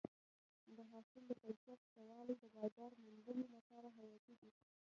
د 0.75 0.77
حاصل 0.91 1.21
د 1.27 1.31
کیفیت 1.43 1.81
ښه 1.89 2.01
والی 2.09 2.35
د 2.39 2.43
بازار 2.57 2.91
موندنې 3.03 3.45
لپاره 3.55 3.87
حیاتي 3.97 4.33
دی. 4.41 4.49